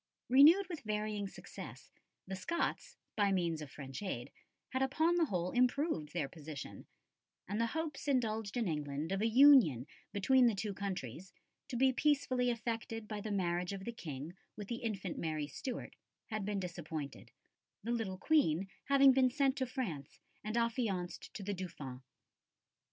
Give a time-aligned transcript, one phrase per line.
[0.29, 1.91] Renewed with varying success,
[2.25, 4.31] the Scots, by means of French aid,
[4.69, 6.87] had upon the whole improved their position,
[7.47, 11.33] and the hopes indulged in England of a union between the two countries,
[11.67, 15.95] to be peacefully effected by the marriage of the King with the infant Mary Stuart,
[16.31, 17.29] had been disappointed,
[17.83, 22.01] the little Queen having been sent to France and affianced to the Dauphin.